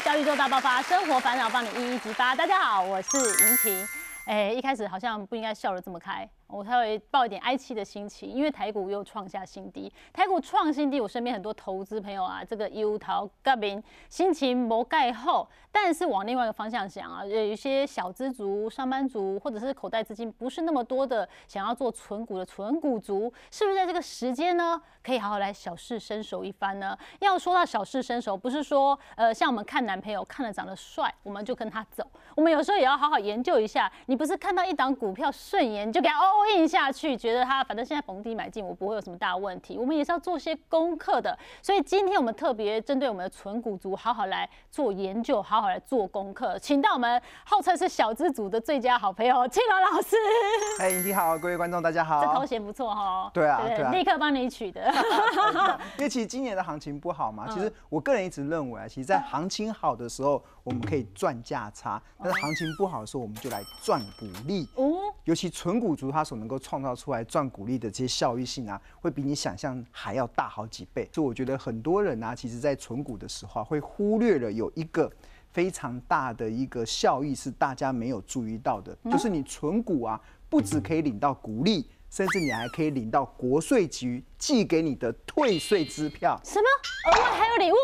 [0.00, 2.34] 教育做大爆发，生活烦恼帮你一一激发。
[2.34, 3.88] 大家好，我是莹婷。
[4.24, 6.26] 哎，一开始好像不应该笑得这么开。
[6.52, 9.92] 我稍微抱一点哀戚的心情，因为台股又创下新低。
[10.12, 26.96] 台股创新低，我身边很多投资朋友啊，这个忧桃革命心情摩盖后，但是往另外一个方向想啊，有一些小资族、上班族，或者是口袋资金不是那么多的，想要做存股的存股族，是不是在这个时间呢，可以好好来小试身手一番呢？
[27.20, 32.04] 要说到小试身手，不是说呃，像我们看男朋友看了长得帅，我们就跟他走。
[32.34, 36.39] 我们有时候也要好好研究一下，你不是看到一档股票顺眼就给他哦。
[36.46, 39.78] 印下去，觉得它反正现在逢低买进，我不会有什么大问题。
[39.78, 50.16] 我们也是要做些功课的，所以今天我们特别针对我们的纯股族，好好来做研究，好好来做功课，请到我们号称是小资组的最佳好朋友庆龙老师。
[50.80, 52.24] 哎，你好，各位观众，大家好。
[52.24, 53.30] 这头衔不错哈。
[53.32, 54.92] 对啊，对啊，立刻帮你取的。
[55.98, 64.68] 因为其实今年的行情不好嘛，其实我个人一直认为啊，其实，在行情好的时候，我们可以赚价差；但是行情不好的时候，我们就来赚股利。
[64.76, 65.12] 哦。
[65.24, 71.08] 尤其纯股族，他所能够创造出来赚股利的这些效益性啊，会比你想象还要大好几倍。
[71.12, 75.10] 所以我觉得很多人啊，其实在存股的时候会忽略了有一个
[75.50, 84.24] 非常大的一个效益是大家没有注意到的，就是你存股啊，不只可以领到股利，甚至你还可以领到国税局。
[84.40, 86.66] 寄给你的退税支票，什么？
[87.12, 87.76] 额外还有礼物？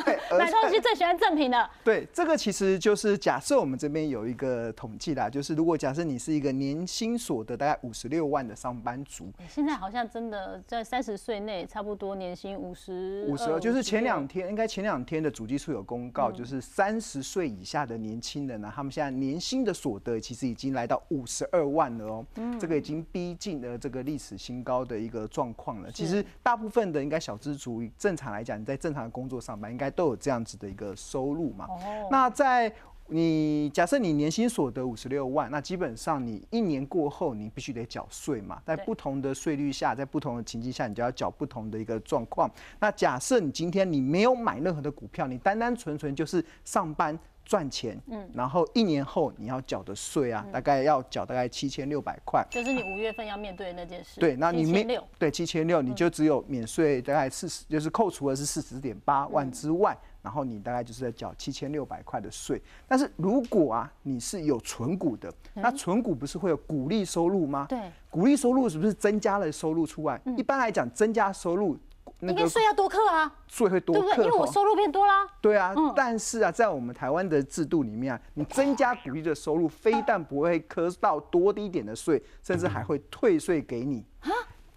[0.38, 1.70] 买东西最喜欢赠品的。
[1.82, 22.26] 对，这个其实就是假设我们这边有一个统计啦，就是如果假设你是一个年薪所得大概五十六万的上班族，现在好像真的在三十岁内差不多年薪五十五十二，就是前两天应该前两天的主计处有公告，就是三十岁以下的年轻人呢，他们现在年薪的所得其实已经来到五十二万了哦，
[22.58, 25.90] 这个已经逼近了这个历史新高的一个状况了。
[26.02, 31.66] 其实大部分的应该小资族，正常来讲，你在正常的工作上班，应该都有这样子的一个收入嘛。
[31.68, 32.08] 哦。
[32.10, 32.72] 那在
[33.06, 38.60] 你假设你年薪所得五十六万，那基本上你一年过后，你必须得缴税嘛。
[38.66, 42.50] 在不同的税率下，在不同的情境下，你就要缴不同的一个状况。
[42.80, 47.16] 那假设你今天你没有买任何的股票，你单单纯纯就是上班。
[47.52, 54.18] 赚钱，嗯，然后一年后你要缴的税啊，大概要缴大概七千六百块，就是你五月份要面对的那件事。
[54.18, 62.58] 对，那你没对七千六，你就只有免税大概四十，就是扣除的是四十点八万之外，然后你大概就是在缴七千六百块的税。
[62.88, 67.66] 但是如果啊你是有存股的，那存股不是会有股利收入吗？
[67.68, 70.18] 对，股利收入是不是增加了收入出来？
[70.38, 71.76] 一般来讲，增加收入。
[72.20, 75.26] 应该税要多课啊，税会多课，因为我收入变多啦。
[75.40, 84.04] 对啊，但是啊，在我们台湾的制度里面啊，你增加股利的收入，非但不会磕到多低点的税，甚至还会退税给你。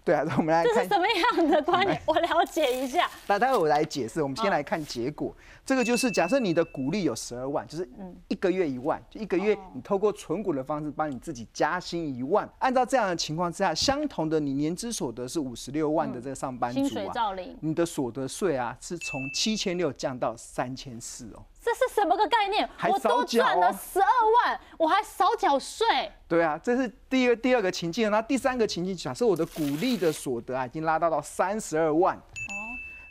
[0.04, 3.08] 对啊，我们来看这是什么样的观念， 我了解一下。
[3.26, 4.22] 那待会我来解释。
[4.22, 5.34] 我们先来看结果。
[5.66, 7.86] 这个就是假设你的股利有十二万，就是
[8.28, 12.48] 一个月一万，就一个月你透过存股的方式帮你自己加薪一万。
[12.60, 17.12] 按照这样的情况之下，相同的你年资所得是五十六万的这个上班族啊，
[17.60, 21.42] 你的所得税啊是从七千六降到三千四哦。
[21.60, 22.68] 这是什么个概念？
[22.88, 25.84] 我都赚了十二万，我还少缴税。
[26.28, 28.08] 对啊，这是第二第二个情境。
[28.08, 32.22] 那第三个情境，假设我的股利的所得啊已经拉到到三十二万，哦，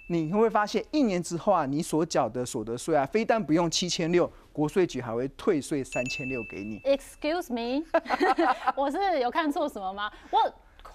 [0.07, 6.79] 你会发现一年之后啊，你所缴的所得税啊，非但不用七千六，国税局还会退税三千六给你。
[6.81, 7.83] Excuse me，
[8.77, 10.11] 我是有看错什么吗？
[10.31, 10.39] 我。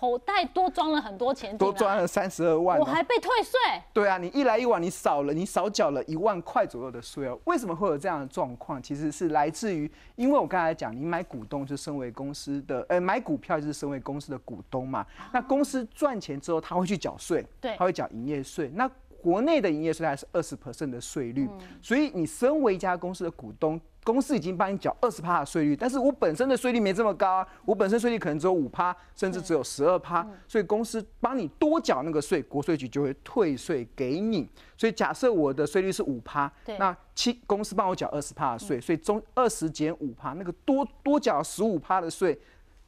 [0.01, 3.61] 口袋多装了很多钱，多装了三十二万，我还被退税。
[3.93, 7.39] 对啊，你一来一往，你少了，你少缴了一万块左右的税哦。
[7.45, 8.83] 为什么会有这样的状况？
[8.83, 15.05] 其实是来自于，因为我刚才讲，你买股东就身为公司的，呃，买股票就是身为公司的股东嘛。
[15.35, 18.71] 那公司赚钱之后，他会去缴税，对，他会缴营业税。
[18.75, 18.91] 那
[19.21, 21.47] 国内的营业税还是二十 percent 的税率，
[21.83, 23.79] 所以你身为一家公司的股东。
[24.03, 34.49] 公司已经帮你缴二十趴的税率，但是我本身的税率没这么高啊，我本身税率可能只有五趴，甚至只有十二趴，所以公司帮你多缴那个税，国税局就会退税给你。
[34.77, 42.39] 所以假设我的税率是五趴，那七公司帮我缴二十趴的税，所以中二十减五趴，那个多多缴十五趴的税。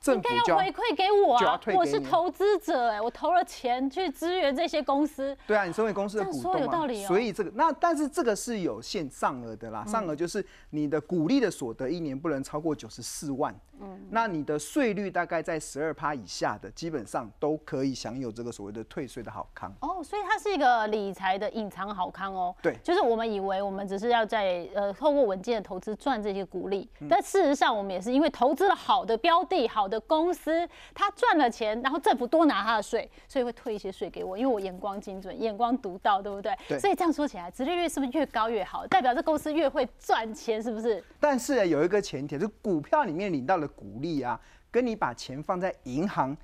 [0.07, 1.61] 应该要回馈给我啊！
[1.77, 5.37] 我是投资者哎，我投了钱去支援这些公司。
[5.47, 13.55] 对啊，你身为公司的股东啊，所以这个那但是这个是有限上额的啦，上额就是你的股利的所得一年不能超过九十四万。
[13.81, 19.73] 嗯，那你的税率大概在十二趴以下的，基本上都可以享有这个所谓的退税的好康。
[19.81, 22.55] 哦，所以它是一个理财的隐藏好康哦。
[22.61, 29.92] 对，就是我们以为我们只是要在呃透过稳健的投资赚这些股利，但事实上我们也是因为投资了好的标的，好。
[29.93, 36.57] 的公司，他赚了钱，然后政府多拿他的税，所以会退一些税给我，因为我眼光精准，眼光独到，对不对？
[36.67, 38.87] 对所以这样说起来，殖利率是不是越高越好？
[38.87, 41.05] 代表这公司越会赚钱，是不是？
[41.21, 44.41] 但是呢有一个前提，就是股票里面领到的股利啊，
[44.71, 46.35] 跟你把钱放在银行，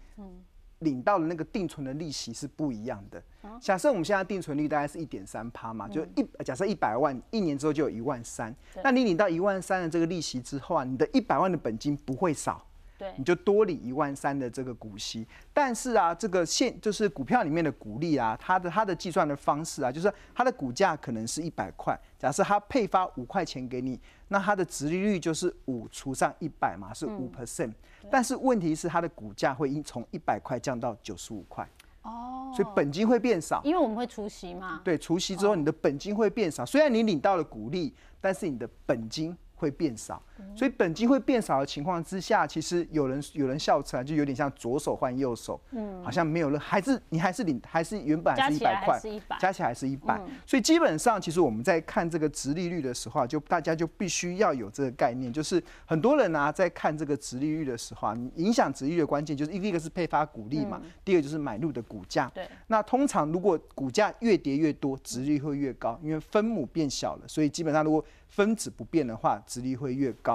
[0.80, 3.20] 领到的那个定存的利息是不一样的。
[3.60, 8.54] 假设我们现在定存率大概是一点三趴嘛，就一假设一百万，一年之后就有一万三。
[8.84, 12.64] 那你领到一万三的这个利息之后啊，你的一百万的本金不会少。
[12.98, 15.26] 对你就多领一万三的这个股息。
[15.54, 23.98] 但是啊，这个现就是股票里面的股利啊，它的它的计算的方式啊，就是它的股价可能是一百块，假设它配发五块钱给你，
[24.28, 27.72] 那它的殖利率就是五除上一百嘛，是五 percent。
[28.10, 31.68] 但是问题是它的股价会因从一百块降到九十五块，
[32.02, 33.60] 哦，所以本金会变少。
[33.64, 40.22] 因为我们会除息嘛，对，除息之后你的本金会变少，虽然你领到了股利，但是你的本金会变少。
[40.54, 62.30] 所以本金会变少的情况之下，其实有人有人笑出来，就有点像左手换右手，嗯，好像没有了，还是你还是领，还是原本还是一百块还是，100加起来还是一百、所以基本上，其实我们在看这个殖利率的时候啊，就大家就必须要有这个概念，就是很多人啊在看这个殖利率的时候啊，你影响殖利率的关键就是一个是配发股利嘛，第二个就是买入的股价。
[62.34, 70.27] 对，那通常如果股价越跌越多，殖利率会越高，因为分母变小了，所以基本上如果分子不变的话，殖利率会越高。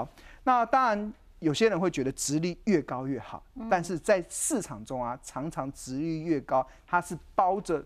[0.43, 7.83] 那当然，有些人会觉得殖利越高越好，但是在市场中啊，常常殖利率越高，它是包着。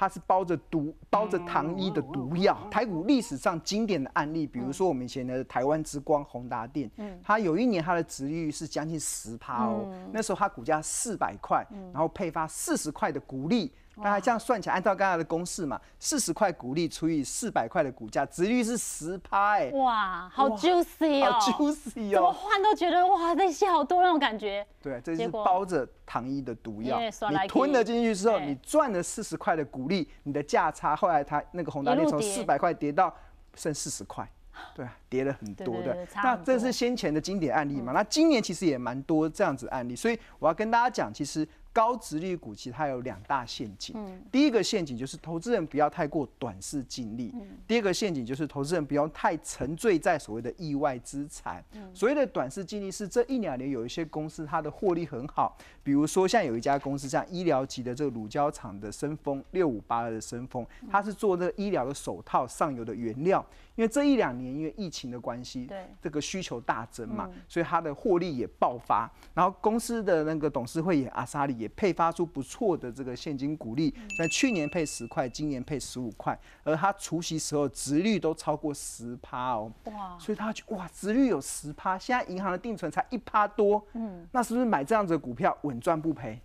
[0.00, 2.56] 它是包着毒、包着糖衣的毒药。
[2.70, 6.88] 台股历史上经典的案例，比如说我们以前的台湾之光宏达电，
[7.20, 13.72] 它有一年它的殖利率是将近十趴哦，那时候它股价四百块，然后配发四十块的股利。
[14.02, 22.32] 大家这样算起来，按照刚才的公式嘛，四十块股利除以四百块的股价，值率是十趴，哎，哇，好 juicy 哦，好 juicy 怎么哦。
[22.32, 24.66] 换都觉得哇，这些好多那种感觉。
[24.82, 26.98] 对，这是包着糖衣的毒药。
[27.00, 33.14] 你吞了进去之后，你赚了四十块的股利，你的价差后来它那个宏达电从四百块跌到
[33.54, 34.28] 剩四十块。
[34.74, 37.92] 对啊，跌了很多的那这是先前的经典案例嘛？
[37.92, 41.46] 那今年其实也蛮多这样子案例，所以我要跟大家讲，其实
[41.78, 43.94] 高值率股其实它有两大陷阱。
[43.96, 47.30] 嗯第一个陷阱就是投资人不要太过短视尽力。
[47.34, 51.64] 嗯第二个陷阱就是投资人不要太沉醉在所谓的意外资产。
[51.74, 55.56] 嗯所谓的短视尽力是这一两年有一些公司它的获利很好，
[55.88, 63.42] 比如说像有一家公司像医疗级的这个乳胶厂的生丰六五八二的生丰，嗯它是做这个医疗的手套上游的原料。
[63.74, 69.10] 因为这一两年因为疫情的关系，对嗯这个需求大增嘛，所以它的获利也爆发。
[69.32, 79.72] 然后公司的那个董事会也阿萨里也配发出不错的这个现金股利，嗯在去年配十块，今年配十五块，而它除息时候值率都超过十趴哦。
[79.84, 86.40] 哇，所以他就哇，值率有十趴，现在银行的定存才一趴多，嗯，那是不是买这样子的股票稳赚不赔？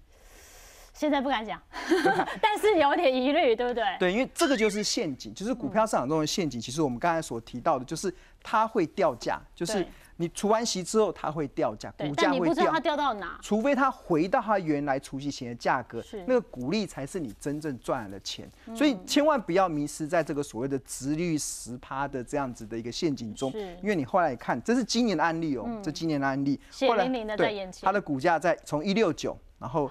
[0.94, 1.60] 现在不敢讲，
[2.40, 3.84] 但是有点疑虑，对不对？
[4.00, 6.62] 对，因为这个就是陷阱，就是股票市场中的陷阱。
[6.62, 8.14] 其实我们刚才所提到的，就是
[8.44, 12.80] 它会掉价，就是对你除完息之后它会掉价，股，价会掉但你不知道它。
[12.80, 13.40] 掉到哪。
[13.42, 18.50] 除非它回到它原来除息前的价格，那个股利才是你真正赚来的钱。
[18.68, 23.52] 嗯所以千万不要迷失在这个所谓的直率十趴的这样子的一个陷阱中
[23.82, 29.90] 因为你后来看，这是今年的案例哦，这今年的案例，血淋淋的在对眼前它的股价在从一六九，然后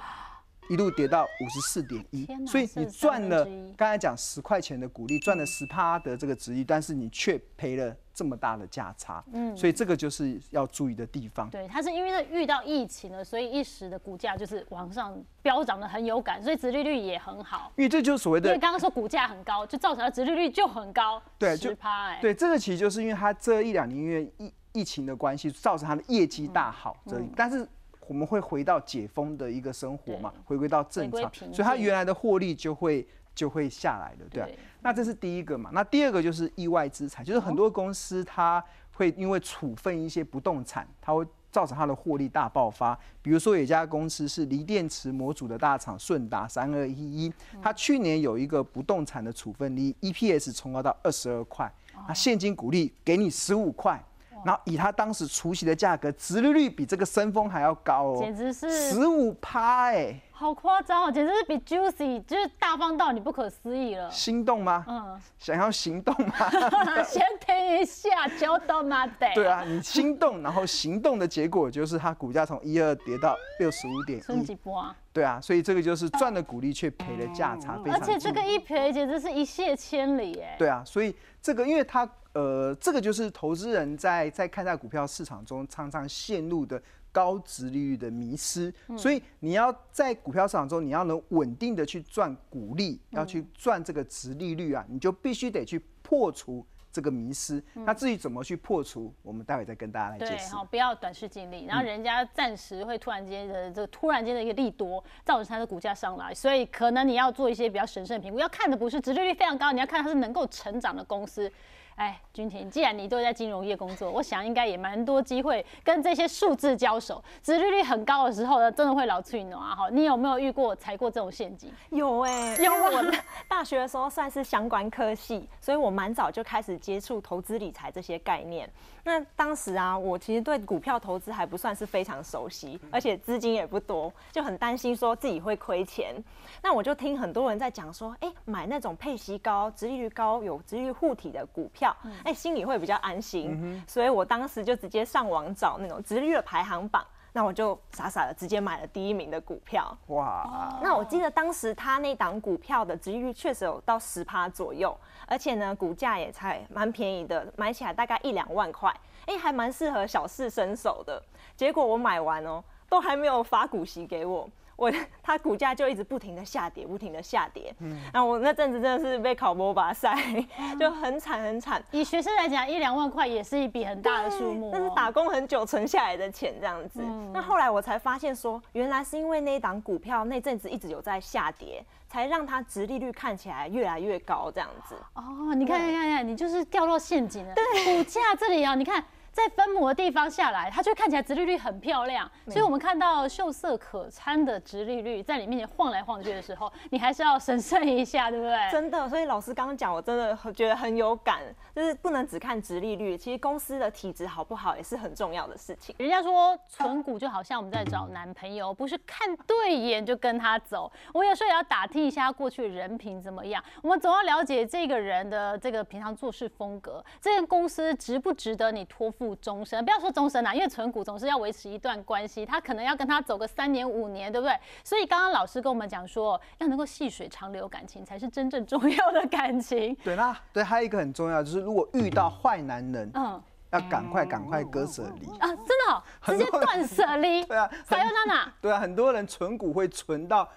[0.68, 3.44] 一路跌到五十四点一所以你赚了
[3.76, 11.48] 刚才讲十块钱的股利，赚了十趴的这个值率，但是你却赔了这么大的价差，嗯，所以这个就是要注意的地方。
[11.50, 17.72] 对，它是因为遇到疫情了，所以一时的股价就是往上飙涨的很有感，所以殖利率也很好。
[17.76, 27.66] 因为这就是所谓的因为的刚刚说股价很高，就造成它殖利率就很高，对就十趴哎，对，这个其实就是因为它这一两年因为疫疫情的关系，造成它的业绩大好，嗯这里、但是。
[28.08, 34.48] 我们会回到解封的一个生活嘛，回归到正常所以它原来的获利就会就会下来的，对啊。
[34.82, 38.62] 那这是第一个嘛，那第二个就是意外资产，就是很多公司它
[38.92, 42.98] 会因为处分一些不动产，它会造成它的获利大爆发。
[43.20, 51.72] 比如说有一家公司是锂电池模组的大厂顺达三二一一，它去年有一个不动产的处分利，EPS 冲高到二十二块，
[52.08, 54.02] 那现金股利给你十五块。
[54.44, 64.10] 然后以它当时除息的价格，殖利率比这个升峰还要高哦，简直是十五趴哎，好夸张哦，简直是比 juicy 就是大方到你不可思议了。
[64.10, 64.84] 心动吗？
[64.88, 66.34] 嗯，想要行动吗？
[67.06, 69.28] 先听一下，就到妈的。
[69.36, 74.96] 对啊，你心动，然后行动的结果就是它股价从一二跌到六十五点孙一，几波啊！
[75.12, 80.56] 对啊，所以这个就是赚了股利却赔了价差，非常而且这个一赔简直是一泻千里哎。
[80.58, 88.74] 对啊，所以这个因为它呃，这个就是投资人在在看待股票市场中常常陷入的高值利率的迷失。
[88.96, 96.66] 所以你要在股票市场中，你要能稳定的去赚股利，要去赚这个值利率啊，你就必须得去破除。
[96.94, 100.50] 这个迷失，那至于怎么去破除，我们待会再跟大家来解释。
[100.50, 111.50] 对，好，不要短视尽力，然后人家暂时会突然间的这个突然间的一个利多，造成它的股价上来，所以可能你要做一些比较审慎评估，要看的不是殖利率非常高，你要看它是能够成长的公司。
[111.96, 117.22] 哎，君婷，既然你都在金融业工作， 我想应该也蛮多机会跟这些数字交手。
[117.42, 119.74] 殖利率很高的时候呢，真的会老脆暖啊！
[119.74, 121.72] 哈，你有没有遇过踩过这种陷阱？
[121.90, 123.12] 有哎，有我
[123.46, 128.68] 大学的时候算是相关科系，所以我蛮早就开始接触投资理财这些概念。
[129.04, 136.14] 那当时啊，我其实对股票投资还不算是非常熟悉，而且资金也不多，就很担心说自己会亏钱。
[136.62, 141.81] 那我就听很多人在讲说，哎，买那种配息高、殖利率高、有殖利率护体的股票，
[142.24, 143.82] 哎，心里会比较安心。
[143.88, 147.04] 所以我当时就直接上网找那种直率的排行榜。
[147.34, 149.96] 那我就傻傻的直接买了第一名的股票。
[150.08, 150.78] 哇！
[150.82, 154.94] 那我记得当时他那档股票的值率确实有到十趴左右，
[155.26, 161.22] 而且呢股价也才蛮便宜的，买起来大概一两万块，哎，还蛮适合小试身手的。
[161.56, 164.46] 结果我买完哦，都还没有发股息给我。
[164.76, 164.90] 我
[165.22, 167.74] 它股价就一直不停的下跌，不停的下跌。
[167.80, 170.14] 嗯，那我那阵子真的是被考摩巴塞，
[170.78, 171.82] 就很惨很惨。
[171.90, 177.00] 以学生来讲，一两万块也是一笔很大的数目，那是打工很久存下来的钱这样子。
[177.02, 184.94] 嗯那后来我才发现说，原来是因为那一档股票那阵子一直有在下跌，才让它值利率看起来越来越高这样子。
[185.14, 187.54] 哦，你看看看看，你就是掉落陷阱了。
[187.54, 189.02] 对，股价这里啊，你看。
[189.32, 198.56] 在分母的地方下来，它就看起来直利率很漂亮，所以我们看到秀色可餐的直利率在你面前晃来晃去的时候，你还是要审慎一下，对不对？
[198.70, 201.40] 真的，所以老师刚刚讲，我真的觉得很有感，
[201.74, 205.94] 就是不能只看直利率，其实公司的体质好不好也是很重要的事情。
[205.98, 219.21] 人家说存股就好像我们在找男朋友，不是看对眼就跟他走，我有时候也要打听一下过去人品怎么样，我们总要了解这个人的这个平常做事风格，这个公司值不值得你托付。
[219.22, 224.58] 付终身，不要说终身啦，因为存股总是要维持一段关系，他可能要跟他走个三年五年，对不对？
[224.82, 229.94] 所以刚刚老师跟我们讲说，要能够细水长流感情，才是真正重要的感情。
[230.02, 237.44] 对啦，对，还有一个很重要，就是如果遇到坏男人，嗯，要赶快赶快割舍离啊，真的，直接断舍离。
[237.46, 238.52] 对啊，撒又娜娜。
[238.60, 240.48] 对啊，很多人存股会存到，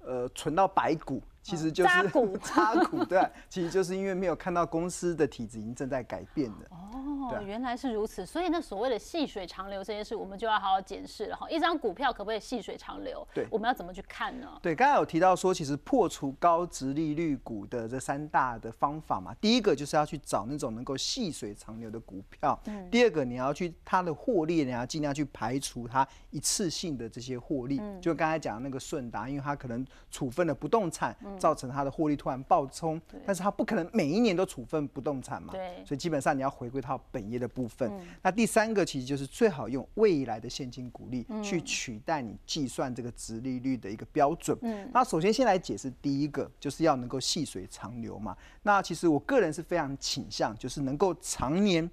[0.00, 1.22] 呃，存到白骨。
[1.40, 6.56] 其实就是扎股， 扎股对，其实就是因为没有看到公司的体质已经正在改变了。
[6.68, 7.07] 哦，
[7.42, 11.48] 原来是如此，所以那所谓的细水长流这件事，我们就要好好检视了哈。
[11.50, 13.26] 一张股票可不可以细水长流？
[13.34, 14.58] 对，我们要怎么去看呢？
[14.62, 22.58] 对，刚才有提到说，其实破除高值利率股的这三大的方法嘛，第一个就是要去找那种能够细水长流的股票。
[22.66, 22.90] 嗯。
[22.90, 27.78] 第二个，你要去它的获利，你要尽量去排除它一次性的这些获利。
[27.80, 28.00] 嗯。
[28.00, 31.16] 就刚才讲那个顺达，因为它可能处分了不动产。
[31.38, 37.90] 造成它的获利突然暴冲，但是它不可能每一年都处分不动产嘛，对，所以基本上你要回归到本业的部分。
[38.22, 44.56] 那第三个其实就是最好用未来的现金股利去取代你计算这个值利率的一个标准。
[44.62, 48.36] 嗯，那首先先来解释第一个，就是要能够细水长流嘛。
[48.62, 51.90] 那其实我个人是非常倾向，就是能够常年。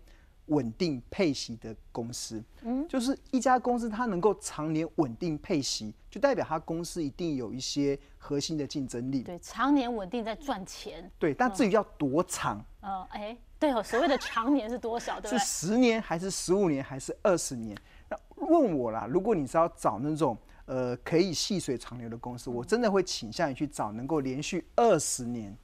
[0.48, 9.24] 稳定配息的公司，嗯，就是一家公司它能够常年稳定配息，就代表它公司一定有一些核心的竞争力。
[9.24, 11.10] 对，常年稳定在赚钱。
[11.18, 12.64] 对，但至于要多长？
[12.82, 15.20] 呃，哎，对哦，所谓的常年是多少？
[15.20, 17.76] 对 是十年还是十五年还是二十年？
[18.10, 25.58] 那问我啦，如果你是要找那种呃可以细水长流的公司，我真的会倾向于去找能够连续二十年。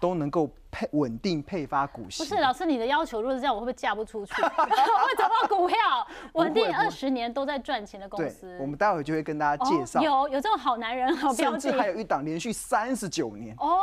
[0.00, 2.22] 都能够配稳定配发股息。
[2.22, 4.32] 不是老师，你的要求如果是这样，我会不会嫁不出去？
[4.42, 5.76] 我会找到股票
[6.34, 8.56] 稳定二十年都在赚钱的公司。
[8.60, 10.00] 我们待会就会跟大家介绍。
[10.00, 13.54] 有有这种好男人，好标甚至还有一档连续三十九年。
[13.58, 13.80] 哦。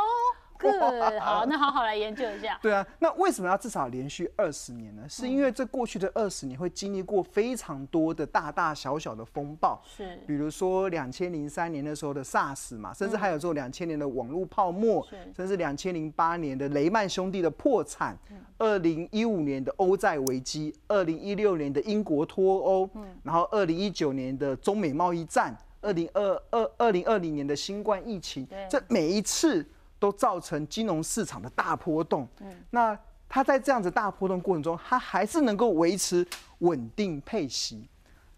[1.20, 2.58] 好，那好好来研究一下。
[2.62, 5.04] 对啊，那为什么要至少连续二十年呢？
[5.10, 18.18] 是因为这过去的二十年会经历过非常多的大大小小的风暴，是，比如说两千零三年的时候的 SARS 嘛，甚至还有说两千年的网络泡沫，甚至两千零八年的雷曼兄弟的破产，
[18.58, 22.90] 二零一五年的欧债危机，二零一六年的英国脱欧，
[23.24, 29.66] 然后二零一九年的中美贸易战，二零二二二零二零年的新冠疫情，这每一次。
[30.02, 32.28] 都造成金融市场的大波动。
[32.40, 32.98] 嗯，那
[33.30, 36.26] 它在这样子大波动过程中，它还是能够维持
[36.58, 37.88] 稳定配息。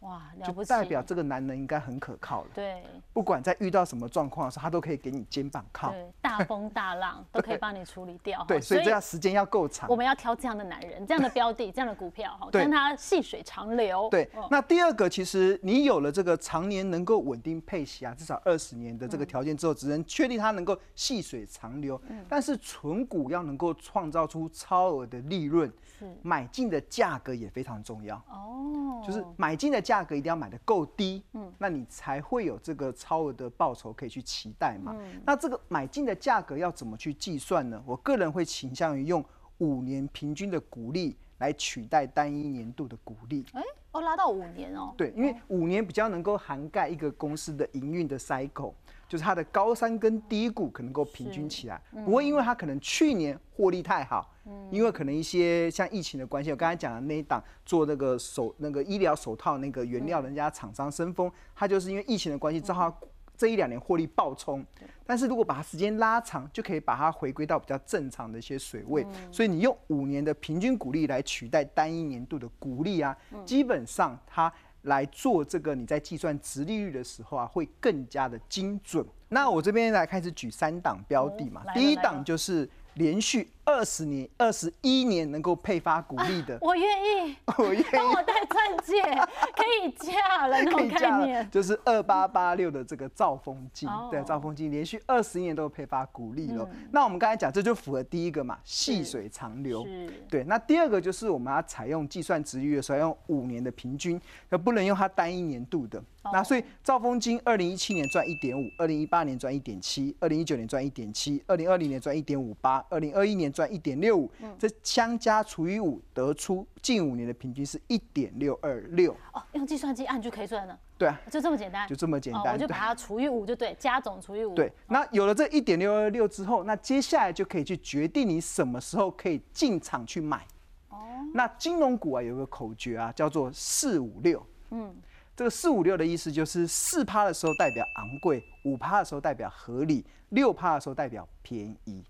[0.04, 2.50] 哇，了就代表这个男人应该很可靠了。
[2.54, 2.84] 对
[3.14, 5.92] 不管在遇到什么状况的时候，他都可以给你肩膀靠。
[5.92, 8.44] 对，大风大浪 都可以帮你处理掉。
[8.48, 9.96] 对，所以这样时间要够长我。
[9.96, 14.08] 们要挑这样的男人，这样的标的，这样的股票，哈，对让它细水长流。
[14.10, 22.02] 对哦，那第二个，其实你有了这个常年能够稳定配息啊，至少二十年的这个条件之后，只能确定它能够细水长流。
[22.28, 28.16] 但是存股要能够创造出超额的利润，是买进的价格也非常重要。
[28.30, 34.96] 哦，就是买进的价格一定要买的够低，嗯，那你才会有这个超额的报酬可以去期待嘛。
[35.26, 37.84] 那这个买进的价格要怎么去计算呢？
[37.86, 39.24] 我个人会倾向于用
[39.58, 43.46] 五年平均的股利来取代单一年度的股利。
[43.52, 44.94] 哎，哦，拉到五年哦。
[44.98, 48.74] 对，因为五年比较能够涵盖一个公司的营运的 cycle，
[49.14, 54.34] 就是它的高山跟低谷可能够平均起来，不会因为它可能去年获利太好，
[54.72, 62.92] 因为可能一些像疫情的关系，我刚才讲的那一档做那个手那个医疗手套那个原料，人家厂商生风，它就是因为疫情的关系，正好
[63.38, 64.66] 这一两年获利暴冲，
[65.06, 69.06] 但是如果把它时间拉长，就可以把它回归到比较正常的一些水位。
[69.32, 73.16] 所以你用五年的平均股利来取代单一年度的股利啊，
[73.46, 74.52] 基本上它
[74.84, 79.06] 来做这个你在计算值利率的时候啊，会更加的精准。
[79.30, 87.86] 那我这边来开始举三档标的嘛第一档就是连续二十年、二十一年能够配发股利的， 我愿意， 我愿意。
[87.92, 89.02] 帮我带钻戒，
[89.56, 91.50] 可以嫁了那种可以价了概念。
[91.50, 96.68] 就是二八八六的这个兆丰金，对，兆丰金连续二十年都有配发股利了。
[96.92, 99.86] 那我们刚才讲，这就符合第一个嘛，细水长流。
[99.86, 106.00] 是，对，那第二个就是我们要采用计算值率的时候，要用五年的平均，可不能用它单一年度的。
[106.24, 106.32] 哦。
[106.34, 119.16] 那所以兆丰金二零一七年赚一点五，二零一八年赚一点七，二零一九年赚一点七，二零二零年赚一点五八，二零二一年赚一点六五，嗯这相加除以五，得出近五年的平均是一点六二六。
[119.32, 121.88] 哦，用计算机按就可以算了，对啊，就这么简单。
[121.88, 122.54] 就这么简哦，单。
[122.54, 124.56] 对我就把它除以五就对，加总除以五。
[124.56, 130.46] 对，那有了这一点六二六之后，那接下来就可以去决定你什么时候可以进场去买。
[130.90, 130.98] 哦，
[131.34, 134.44] 那金融股啊有个口诀啊，叫做四五六。
[134.72, 134.96] 嗯，
[135.36, 142.04] 这个四五六的意思就是四趴的时候代表昂贵，五趴的时候代表合理，六趴的时候代表便宜。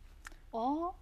[0.52, 0.94] 哦，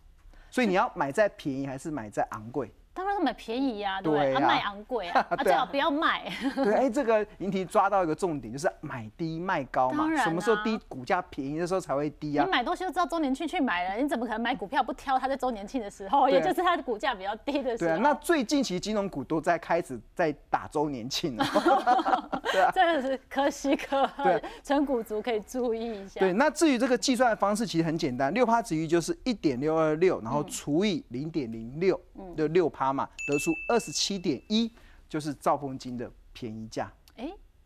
[0.52, 2.72] 所以你要买在便宜还是买在昂贵？
[2.94, 4.34] 当然是买便宜呀，对不对？
[4.34, 6.32] 对啊啊，卖昂贵啊， 啊，对啊最好不要卖。
[6.56, 12.52] 对，哎，这个银提抓到一个重点，就是买低卖高嘛什么时候啊低，股价便宜的时候才会低啊你啊。
[12.52, 17.90] 买东西都知道周年庆去买了，你怎么可能买股票不挑它在周年庆的时候，对啊也就是它的股价比较低的时候？
[17.90, 21.46] 对啊，那最近其实金融股都在开始在打周年庆了。
[22.74, 26.20] 真的是可喜可对贺，纯股族可以注意一下。
[26.20, 32.00] 对，那至于这个计算的方式其实很简单，六趴值余就是一点六二六，然后除以零点零六，
[32.36, 34.72] 就六趴嘛，得出二十七点一，
[35.08, 36.92] 就是兆丰金的便宜价。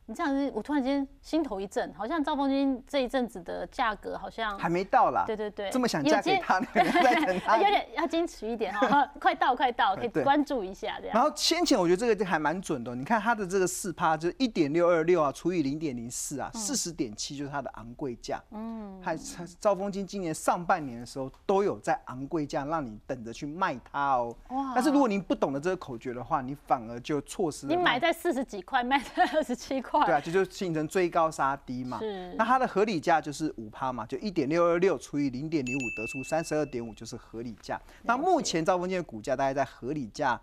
[0.06, 7.64] 哎，你这样子，我突然间心头一震，好像兆丰金这一阵子的价格好像还没到啦，对对对，这么想嫁给他，你们在等 他有。
[7.66, 11.16] 点要矜持一点哈， 快到快到，可以关注一下这样。
[11.16, 18.42] 然后先前我觉得这个还蛮准的哦，你看它的这个四趴就是一点六二六啊，除以零点零四啊，四十点七就是它的昂贵价。
[18.52, 19.18] 嗯，还
[19.60, 24.36] 兆丰金今年上半年的时候都有在昂贵价让你等着去卖它哦。
[24.50, 32.00] 哇但是如果您不懂得这个口诀的话，你反而就错失了你买在四十几块，卖在二十七块，对啊，这就形成追高杀低嘛。
[32.00, 37.80] 是那它的合理价就是五趴嘛，就一点六二六除以零点零五，得出三十二点五，就是合理价。
[38.04, 40.40] 那目前兆丰金的股价大概在合理价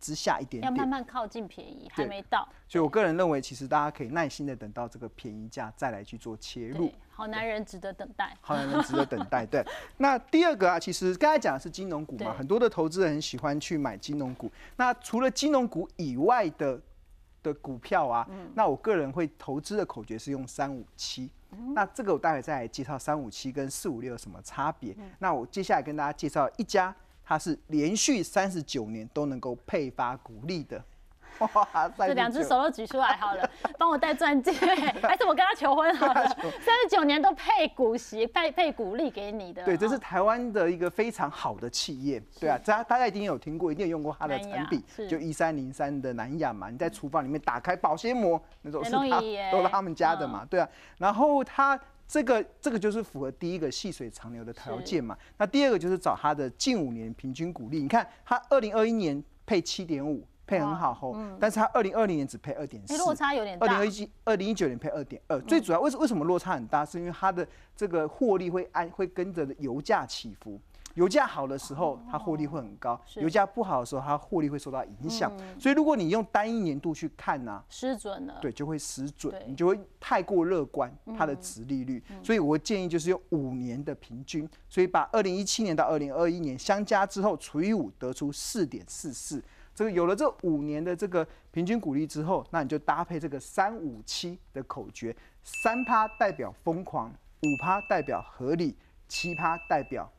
[0.00, 2.48] 之下一点点要慢，慢靠近便宜，还对没到。
[2.66, 8.36] 所以我个人认为，其实大家可以耐心的等到这个便宜价再来去做切入。，好男人值得等待。
[8.40, 9.46] 好男人值得等待。
[9.46, 9.64] 对，
[9.98, 14.50] 那第二个啊，其实刚才讲的是金融股嘛，很多的投资人很喜欢去买金融股。
[14.76, 16.80] 那除了金融股以外的
[17.42, 21.30] 的股票啊，嗯那我个人会投资的口诀是用三五七。
[21.50, 24.94] 嗯那这个我待会再来介绍三五七跟四五六有什么差别。
[24.98, 30.82] 嗯那我接下来跟大家介绍一家，它是连续三十九年都能够配发股利的。
[31.38, 34.52] 哇，这两只手都举出来好了，帮我戴钻戒，
[35.02, 36.24] 还是我跟他求婚好了？
[36.60, 39.64] 三十九年都配股息、配配股利给你的。
[39.64, 46.70] 对，这是哦台湾的一个非常好的企业，对啊，大家大家一定有听过，一定有用过它的产品，就一三零三的南亚嘛。
[46.70, 50.68] 你在厨房里面打开保鲜膜，那种是它很容易耶都是他们家的嗯嘛，对啊。
[50.98, 55.16] 然后它这个这个就是符合第一个细水长流的条件嘛。
[55.38, 60.22] 那第二个就是找它的近五年平均股利，你看它二零二一年配七点五。
[60.46, 66.84] 配很好后，但是它二零二零年只配二点四，哎落差有点大二零二一二零一九年配二点二，最主要为什为什么落差很大？
[66.84, 70.60] 是因为它的这个获利会按会跟着油价起伏。
[70.94, 75.32] 油价好的时候，它获利会很高；油价不好的时候，它获利会受到影响。
[75.58, 82.04] 所以如果你用单一年度去看呢，失准了，对，就会失准，你就会太过乐观它的值利率。
[82.22, 89.42] 所以我建议就是用五年的平均，所以把二零一七年到二零二一年相加之后除以五，得出四点四四。
[89.74, 98.76] 这个有了这五年的这个平均股利之后，那你就搭配这个三五七的口诀，三趴代表疯狂，五趴代表合理，
[99.08, 100.10] 七趴代表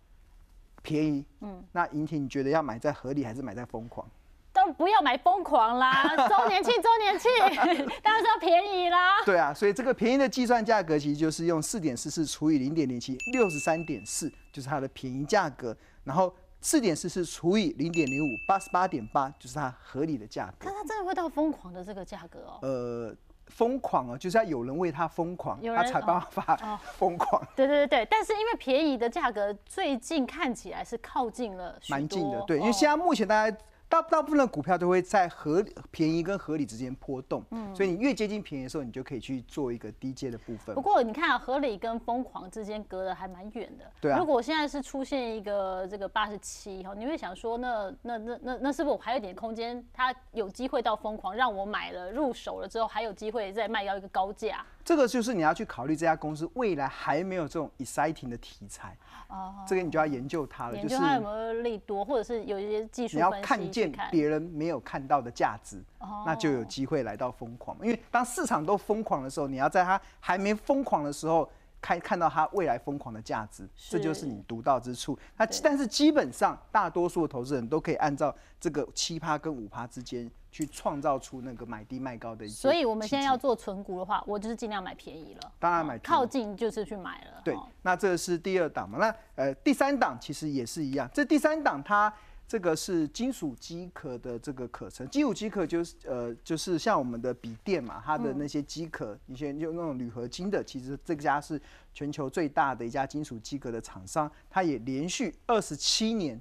[0.81, 1.23] 便宜。
[1.41, 4.09] 嗯，那莹婷，你觉得要买在合理还是买在疯狂？
[4.51, 5.91] 都不要买疯狂啦，
[6.27, 7.31] 周年庆，周年庆，
[8.01, 9.23] 当然是要便宜啦。
[9.23, 16.33] 对啊，所以这个便宜的计算价格其实就是用四点四四除以零点零七，六十三点四就是它的便宜价格，然后。
[16.63, 20.69] 四点四四除以零点零五，八十八点八就是它合理的价格。
[20.69, 22.59] 可它真的会到疯狂的这个价格哦？
[22.61, 23.13] 呃，
[23.47, 27.45] 疯狂哦，就是要有人为它疯狂，它才办法疯狂。
[27.53, 32.41] 对对对对，但是因为便宜的价格最近看起来是靠近了，蛮近的。
[32.47, 33.57] 对，因为现在目前大家。
[33.93, 40.73] 大大部分的股票都会在合便宜跟合理之间波动，嗯，所以你越接近便宜的时候，你就可以去做一个低阶的部分。
[40.73, 43.85] 不过你看啊，合理跟疯狂之间隔的还蛮远的。
[44.01, 44.17] 对啊。
[44.17, 54.65] 如果现在是出现一个这个八十七哈，你会想说，那那那那那是不是我还有点空间，它有机会到疯狂，让我买了入手了之后，还有机会再卖到一个高价？
[54.83, 65.81] 这个就是你要去考虑这家公司未来还没有这种 exciting 的题材哦，这个你就要研究它了，研究它有没有利多，或者是有一些技术你要看见别人没有看到的价值，
[66.25, 67.77] 那就有机会来到疯狂。
[67.81, 71.49] 因为当市场都疯狂的时候，你要在它还没疯狂的时候。
[71.83, 75.19] 看看到它未来疯狂的价值，这就是你独到之处。
[75.35, 82.47] 那但是基本上大多数的投资人都可以按照这个七趴跟五趴之间去创造出那个买低卖高的。
[82.47, 85.51] 所以我们现在要做存股的话，我就是尽量买便宜了。
[85.59, 87.41] 当然买靠近就是去买了。
[87.43, 88.97] 对，那这是第二档嘛？
[88.97, 91.09] 那呃第三档其实也是一样。
[91.13, 92.13] 这第三档它。
[92.53, 101.59] 这个是金属机壳的这个壳层，金属机壳就是呃，就是像我们的笔电嘛，它的那些机壳，以前就那种铝合金的，其实这家是
[101.95, 106.39] 全球最大的一家金属机壳的厂商，它也连续二十七年。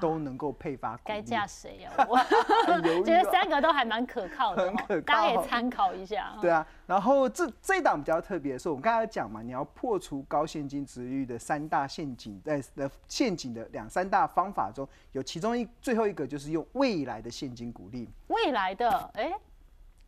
[0.00, 1.90] 都能够配发，该嫁谁呀？
[2.08, 6.36] 我觉得三个都还蛮可靠的，很可靠，大家可以参考一下。
[6.42, 18.08] 对啊，然后这这一档比较特别的是，我们刚才讲嘛，你要破除高现金值率的三大陷阱，在的陷阱的两三大方法中，有其中一最后一个就是用未来的现金鼓励。
[18.28, 19.32] 未来的，哎。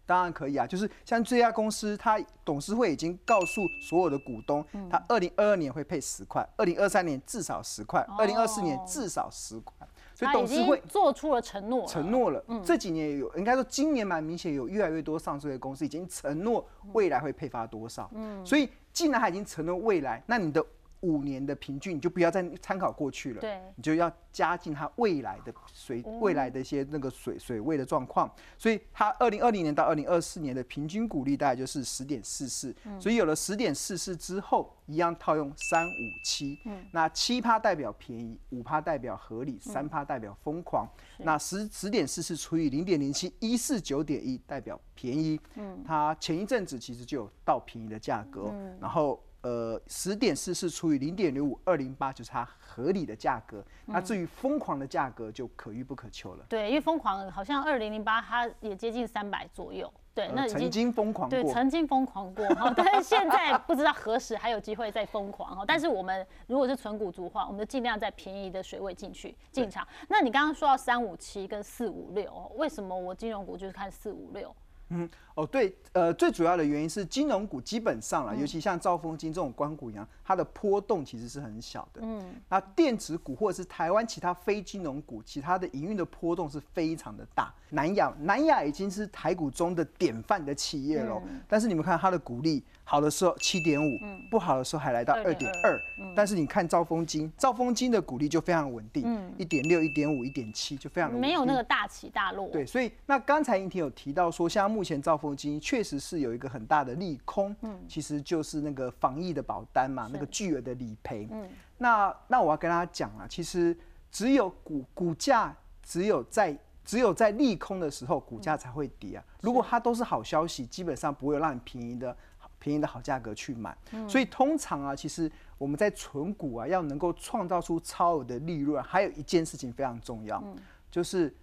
[0.06, 12.42] 当然可以啊，就是像这家公司，它董事会已经告诉所有的股东，它二零二二年会配十块，二零二三年至少十块，二零二四年至少十块，所以董事会做出了承诺，承诺了。
[12.64, 18.08] 这几年也有，应该说今年蛮明显，有越来越多上市的公司已经承诺未来会配发多少。
[18.14, 20.64] 嗯，所以既然它已经承诺未来，那你的。
[21.00, 28.30] 五年的平均，你就不要再参考过去了，对，你就要加进它未来的水未来的一些那个水水位的状况。
[28.56, 32.74] 所以它二零二零年到二零二四年的平均股利大概就是十点四四。
[32.98, 36.58] 所以有了十点四四之后，一样套用三五七。
[36.64, 40.88] 嗯，那七趴代表便宜，五趴代表合理，三趴代表疯狂。
[41.18, 45.38] 那十十点四四除以零点零七，一四九点一代表便宜。
[45.54, 49.22] 嗯，它前一阵子其实就有到便宜的价格，然后。
[49.46, 53.64] 呃，十点四四除以零点零五二零八，就是它合理的价格。
[53.84, 56.44] 那至于疯狂的价格，就可遇不可求了。
[56.48, 59.88] 对，因为疯狂好像二零零八，它也接近三百左右。
[60.12, 65.64] 对，那曾经疯狂过，对，曾经疯狂过哈，但是现在不知道何时还有机会再疯狂哈。
[65.64, 69.86] 但是我们如果是纯股族的话，我们就尽量在便宜的水位进去进场。
[70.08, 74.52] 那你刚刚说到三五七跟四五六，为什么我金融股就是看四五六？
[74.88, 82.00] 嗯，哦，对，呃，最主要的原因是金融股基本上了，尤其像兆丰金这种关股一样，它的波动其实是很小的。
[82.04, 87.52] 嗯，那电子股或者是台湾其他非金融股，其他的营运的波动是非常的大。
[87.70, 92.62] 南亚，南亚已经是台股中的典范的企业了，但是你们看它的股利。
[92.88, 93.98] 好的时候七点五，
[94.30, 95.82] 不好的时候还来到二点二。
[96.14, 102.48] 但是你看兆丰金，兆丰金的股利就非常稳定，一点六、一点五、一点七就非常没有那个大起大落。
[102.50, 111.26] 对，所以那刚才英婷有提到说，像目前兆丰金确实是有一个很大的利空，嗯，其实就是那个防疫的保单嘛，那个巨额的理赔。
[111.32, 113.76] 嗯，那那我要跟大家讲啊，其实
[114.12, 119.24] 只有股股价只有在只有在利空的时候，股价才会跌啊。
[119.40, 122.16] 如果它都是好消息，基本上不会让你便宜的。
[122.58, 123.76] 便宜的好价格去买，
[124.08, 130.42] 所以通常啊，其实我们在存股啊，要能够创造出超额的利润，还有一件事情非常重要，
[130.90, 131.34] 就是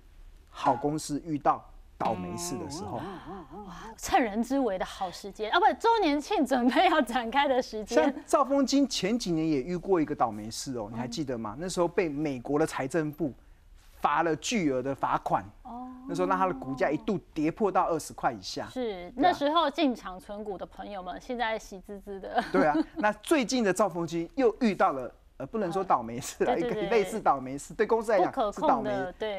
[0.49, 1.63] 好公司遇到。
[1.95, 2.99] 倒霉事的时候。
[3.95, 8.04] 趁人之危的好时间啊，不，周年庆准备要展开的时间。
[8.04, 11.56] 像兆丰金前几年也遇过一个倒霉事哦，你还记得吗？
[11.58, 13.32] 那时候被美国的财政部
[14.04, 15.42] 罚了巨额的罚款。
[15.63, 15.88] 哦。
[16.06, 18.68] 那时候让它的股价一度跌破到二十块以下。
[18.70, 22.44] 是，那时候进场存股的朋友们，现在喜滋滋的。
[22.52, 25.10] 对啊，那最近的兆丰金又遇到了。
[25.43, 28.91] 呃，不能说倒霉事啊，一个类似倒霉事，对公司来讲是倒霉，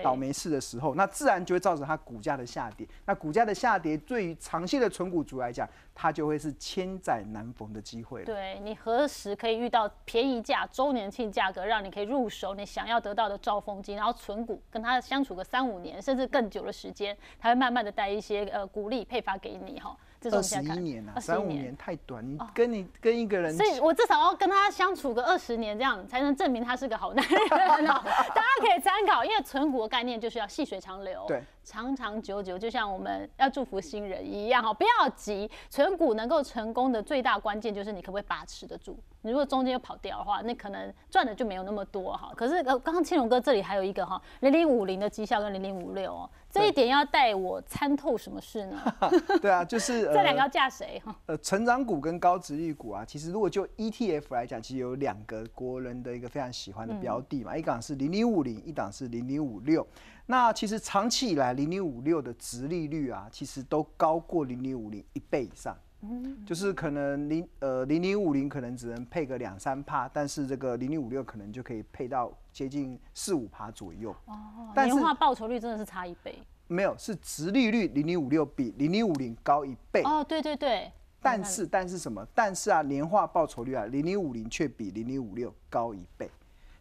[0.02, 2.86] 倒霉事的时候，那自然就会造成它股价的下跌。
[3.06, 8.22] 那股价的下跌，对于长线的存股族来讲，它就会是千载难逢的机会。
[8.24, 19.96] 对你何时可以遇到便宜价、周年庆价格，让你可以入手你想要得到的兆丰金，然后存股跟它相处个三五年，甚至更久的时间，它会慢慢的带一些呃鼓励配发给你哈。
[20.30, 22.24] 二十一年啊，三五年太短。
[22.28, 27.38] 你跟你跟一个人，所以我至少要跟他相处个二十年，这样才能证明他是个好男人。
[27.48, 31.24] 大家可以参考，因为存股的概念就是要细水长流。
[31.26, 31.42] 对。
[31.64, 35.50] 长长久久，就像我们要祝福新人一样哈，不要急。
[35.70, 38.96] 存股能够成功的最大关键就是你可不可以把持得住。
[39.22, 42.30] 你如果中间又跑掉的话，那可能赚的就没有那么多哈。
[42.36, 48.82] 可是呃，刚刚青龙哥这里还有一个哈，零零五零的绩效跟零零五六哦，这一点要带我参透什么事呢？
[49.40, 51.16] 对啊，就是 这两个要嫁谁哈？
[51.24, 59.86] 呃，成长股跟高值率股啊，其实如果就 ETF 来讲，其实有两个国人的一个非常喜欢的标的嘛，一档是零零五零，一档是零零五六。
[60.26, 65.76] 那其实长期以来，零零五六的值利率啊，其实都高过零零五零一倍以上。
[66.00, 74.14] 嗯，就是可能零呃零零五零可能只能配个两三趴，但是这个零零五六可能就可以配到接近四五趴左右。
[74.26, 76.38] 哦，年化报酬率真的是差一倍？
[76.66, 80.02] 没有，是值利率零零五六比零零五零高一倍。
[80.04, 80.90] 哦，对对对。
[81.22, 82.26] 但是但是什么？
[82.34, 86.30] 但是啊，年化报酬率啊，零零五零却比零零五六高一倍。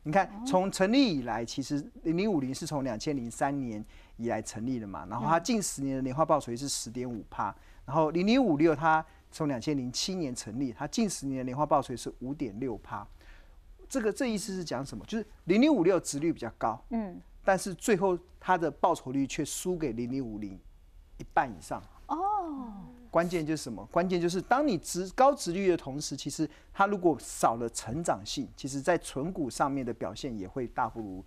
[0.05, 3.83] 你看，从成立以来，其实零零五零是从两千零三年
[4.17, 13.07] 以来成立的嘛，然后它近十年的年化报酬率是十点五趴，然后零零五六它从两千零七年成立，它近十年的年化报酬率是五点六趴。
[13.87, 15.05] 这个这意思是讲什么？
[15.05, 20.59] 就是零零五六值率比较高，嗯，但是最后它的报酬率却输给零零五零
[21.17, 21.81] 一半以上。
[22.07, 22.73] 哦。
[23.13, 23.87] 关键就是什么？
[23.91, 31.23] 关键就是当你值高值率的同时，其实它如果少了成长性，其实在存股上面的表现也会大不如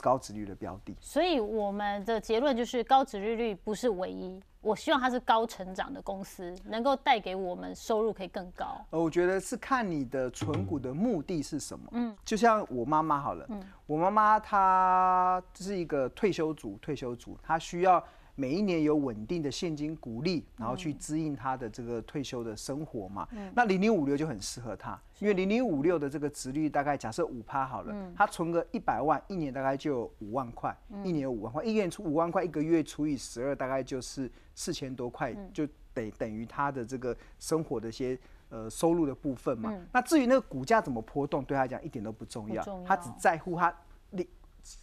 [0.00, 0.96] 高值率的标的。
[0.98, 8.82] 所以我们的结论就是高值率率不是唯一，我希望它是高成长的公司，能够带给我们收入可以更高。
[8.88, 11.86] 呃，我觉得是看你的存股的目的是什么。
[11.92, 18.02] 嗯，就像我妈妈好了，嗯，我妈妈她是一个退休族，退休族她需要。
[18.36, 23.26] 每一年有稳定的现金股利，然后去支应他的这个退休的生活嘛。
[23.54, 38.18] 那零零五六就很适合他，因为零零五六的这个值率大概假设五趴好了，他存个一百万，一年大概就有五万块，一年有五万块，一年出五万块，一个月除以十二，大概就是四千多块，就等等于他的这个生活的一些
[38.50, 39.74] 呃收入的部分嘛。
[39.92, 43.74] 那至于那个股价怎么波动，对他讲一点都不重要，他只在乎他
[44.10, 44.28] 利。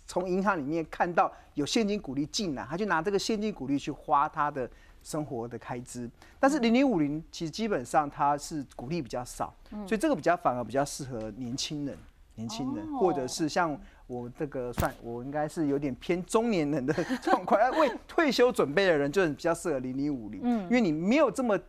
[0.05, 4.69] 从银行里面看到有现金股利进来，他就拿这个现金股利去花他的
[5.01, 6.09] 生活的开支。
[6.39, 9.53] 但是零零五零其实基本上它是股利比较少，
[9.85, 11.97] 所以这个比较反而比较适合年轻人，
[12.35, 21.59] 年轻人或者是像我这个算我应该是有点偏中年人的 状况，为退休准备的人就比较适合零零五零，因为你没有这么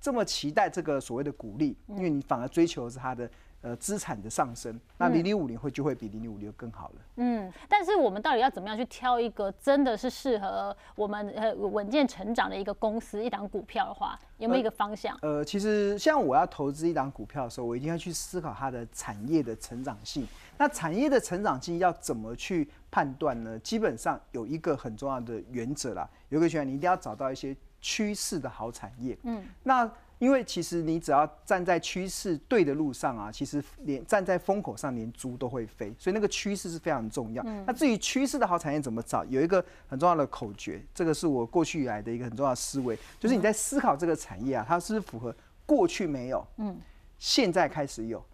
[0.00, 3.28] 这么期待这个所谓的鼓励，因为你反而追求的是他的。
[3.66, 6.94] 呃，资产的上升，那零零五零会就会比零零五六更好了。
[7.16, 15.18] 嗯，但是我们到底要怎么样去挑一个真的是适合我们呃稳健成长的一个公司一档股票的话，有没有一个方向？
[15.20, 20.24] 呃，其实像我要投资一档股票的时候，我一定要去思考它的产业的成长性。
[20.56, 23.58] 那产业的成长性要怎么去判断呢？
[23.58, 29.18] 基本上有一个很重要的原则啦，有个选你一定要找到一些趋势的好产业。
[29.24, 29.90] 嗯，那。
[30.18, 35.94] 因为其实你只要站在趋势对的路上啊，其实连站在风口上，连猪都会飞。
[35.98, 37.42] 所以那个趋势是非常重要。
[37.66, 46.76] 那至于趋势的好产业怎么找，有一个很重要的口诀，这个是我过去以来的一个很重要的思维，就是你在思考这个产业啊，它是符合过去没有，嗯，
[47.18, 48.24] 现在开始有，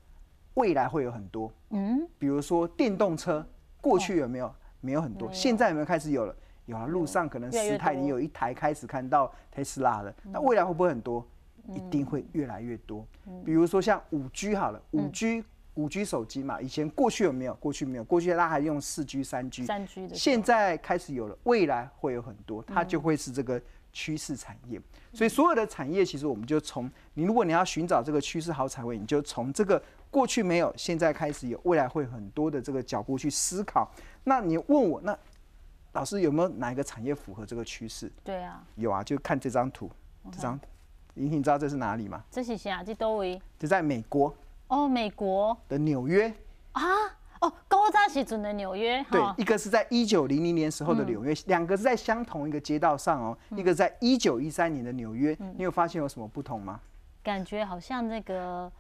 [0.55, 3.47] 未来会有很多，嗯，比如说电动车，
[3.81, 4.55] 过去有没有？
[4.85, 6.35] 没有很多，现在有没有开始有了？
[6.67, 11.25] 有啊，路上可能十台你有一台开始看到特斯拉了，那未来会不会很多？
[11.69, 13.07] 一定会越来越多，
[13.45, 15.45] 比如说像五 G 好了，五 G
[15.75, 17.55] 五 G 手机嘛，以前过去有没有？
[17.55, 23.61] 过去没有，过去大家还用四 G、三 G，三 G 的，现在开始有了，未来会有很多，它就会是这个
[23.93, 24.81] 趋势产业。
[25.13, 33.91] 所以所有的产业，其实我们就从你，如果你要寻找这个趋势好产业，你就从这个过去没有，现在开始有，未来会很多的这个脚步去思考。
[34.25, 35.17] 那你问我，那
[35.93, 38.11] 老师有没有哪一个产业符合这个趋势？
[38.25, 39.91] 对啊，有啊，就看这张图，
[40.31, 40.59] 这张，
[41.15, 42.23] 莹婷知道这是哪里吗？
[42.31, 42.83] 这是啥？
[42.83, 43.41] 这多位？
[43.59, 44.35] 就在美国。
[44.69, 45.57] 哦，美国。
[45.69, 46.33] 的纽约。
[46.73, 46.83] 啊，
[47.41, 56.81] 哦，高扎时准的纽约，对，一个是在一九零零年时候的纽约，两个是在相同一个街道上哦，一个在一九一三年的纽约，你有发现有什么不同吗？
[57.23, 58.73] 感觉好像那个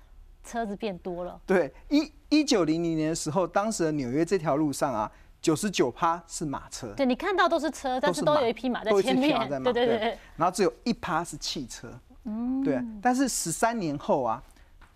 [0.43, 9.49] 车子变多了，对，一一九零零年的时候，当时的纽约这条路上啊，九十九趴是马车，对你看到都是车，但是都有一匹马在前面。
[9.63, 9.87] 对对。
[9.87, 11.93] 对，然后只有一趴是汽车，
[12.25, 14.43] 嗯，对，但是十三年后啊，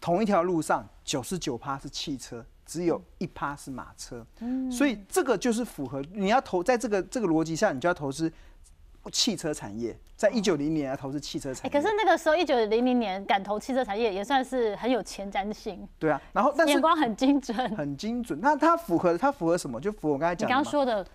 [0.00, 8.32] 同一条路上九十九趴是汽车，只有一趴是马车，嗯，所以这个就是符合你要投在这个这个逻辑下，你就要投资
[9.12, 17.56] 汽车产业，在一九零年要投资汽车产哎，业，可是那个时候一九零零年敢投汽车产业，也算是很有前瞻性，对啊，然后但是眼光很精准。
[17.76, 19.80] 很精准，那它符合它符合什么？
[19.80, 20.56] 就符合我刚才讲的嘛。
[20.56, 21.06] 刚刚说的，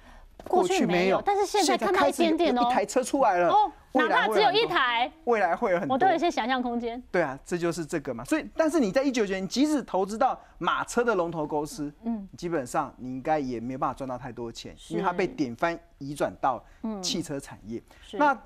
[0.48, 7.02] 过去没有，但是现在看到一点点哦一，台车出来了，哦，哪怕只有一台，未来会有很多，我都有一些想象空间。
[7.12, 8.24] 对啊，这就是这个嘛。
[8.26, 16.64] 所以，但是你在一九九年，即使投资到马车的龙头公司，嗯，基本上你应该也没有办法赚到太多钱，因为它被典范移转到
[17.02, 17.82] 汽车产业。
[18.02, 18.38] 是那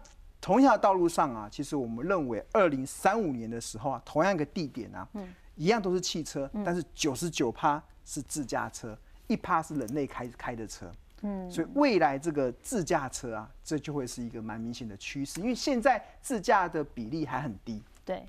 [0.41, 5.08] 同一条道路上啊，其实我们认为二零三五年的时候啊，同样一个地点啊，
[5.55, 10.91] 一样都是汽车，但是九十九趴是自驾车，一趴是人类开开的车。
[11.21, 18.25] 嗯，所以未来这个自驾车啊，这就会是一个蛮明显的趋势，因为现在自驾的比例还很低，对，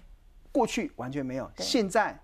[0.52, 1.64] 过去完全没有，对。
[1.64, 2.18] 现在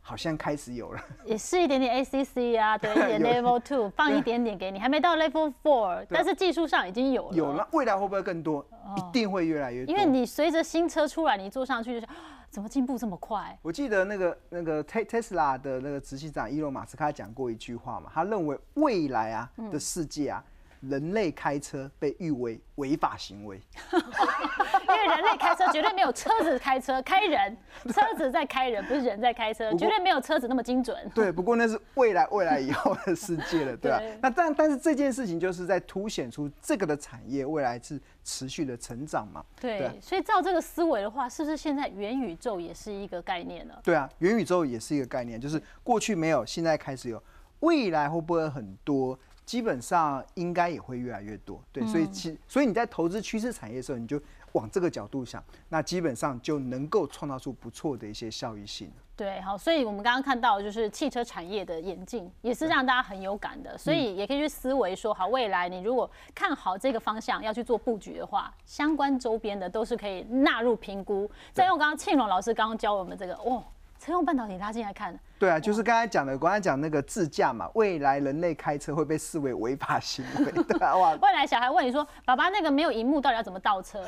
[0.00, 1.00] 好像开始有了。
[1.24, 7.36] 也是一点点 ACC 啊，对， 一点 Level Two，放一点点给你，还没到 Level Four，但是技术上已经有了。
[7.36, 8.64] 有了，未来会不会更多？
[8.96, 9.92] 一定会越来越多。
[9.94, 12.14] 因为你随着新车出来，你坐上去就是，啊
[12.50, 13.56] 怎么进步这么快？
[13.62, 20.42] 我记得那个那个 Te- Tesla 的那个执行长伊隆马斯克他讲过一句话嘛，他认为未来啊嗯的世界啊，
[20.80, 23.60] 人类开车被誉为违法行为。
[23.92, 27.56] 因为人类开车绝对没有车子开车，开人，
[27.92, 30.96] 车子在开人，不是人在开车，绝对没有车子那么精准。
[31.14, 39.44] 对，不过那是未来未来以后的世界了，对吧、 对那但但是这件事情就是在凸显出这个的产业未来是持续的成长嘛。
[39.60, 43.74] 对，对所以照这个思维的话，是不是现在元宇宙也是一个概念呢？
[43.82, 47.22] 对啊，元宇宙也是一个概念，就是过去没有，现在开始有，
[47.60, 49.18] 未来会不会很多？
[49.50, 51.60] 基本上应该也会越来越多。
[51.72, 58.92] 对，所以其所以你在投资趋势产业的时候，你就往这个角度想，那基本上就能够创造出不错的一些效益性。
[59.16, 71.28] 对，好，所以我们刚刚看到就是汽车产业的演进，也是让大家很有感的，所以也可以去思维说，好，未来你如果看好这个方向要去做布局的话，相关周边的都是可以纳入评估。
[71.52, 73.64] 再用刚刚庆龙老师刚刚教我们这个，哦，
[74.00, 84.02] 车用半导体拉进来看，对啊，就是刚才讲的，刚才讲那个自驾嘛，未来人类开车会被视为违法行为， 对啊，哇，未来小孩问你说，爸爸那个没有荧幕到底要怎么倒车？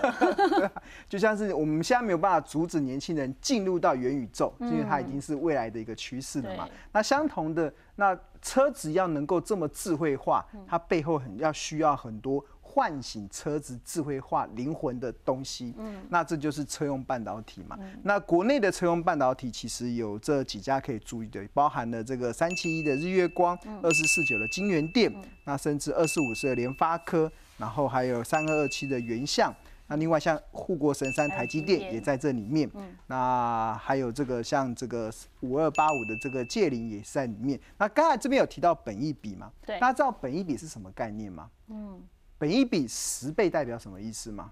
[1.11, 6.65] 就像是我们现在没有办法阻止年轻人进入到元宇宙，因为它已经是未来的一个趋势了嘛。
[6.67, 6.73] 对。
[6.93, 15.75] 那相同的，那车子要能够这么智慧化，它背后很要需要很多唤醒车子智慧化灵魂的东西。
[15.77, 17.79] 嗯，那这就是车用半导体嘛。
[18.03, 25.13] 那国内的车用半导体其实有这几家可以注意的，包含了这个三七一的日月光、二四四九的金源电，
[25.45, 29.55] 那甚至二四五四的联发科，然后还有三二二七的原相。
[29.89, 37.61] 那另外像护国神山台积电电也在这里面，嗯那还有这个像这个五二八五的这个界灵也是在里面。
[37.77, 39.53] 那刚才这边有提到本益比嘛？
[39.67, 41.51] 对大家知道本益比是什么概念吗？
[41.69, 42.01] 嗯，
[42.43, 44.51] 本一比十倍代表什么意思吗？